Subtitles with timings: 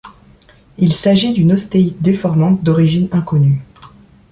[0.79, 3.61] Il s'agit d'une ostéite déformante d'origine inconnue.